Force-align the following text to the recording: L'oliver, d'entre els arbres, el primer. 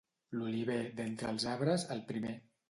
L'oliver, 0.37 0.77
d'entre 1.01 1.29
els 1.35 1.45
arbres, 1.53 1.85
el 1.97 2.03
primer. 2.11 2.35